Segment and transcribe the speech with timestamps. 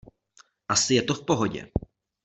[0.69, 1.69] Asi je to v pohodě.